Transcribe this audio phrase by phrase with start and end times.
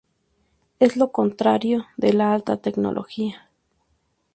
[0.79, 3.51] Es lo contrario de la alta tecnología.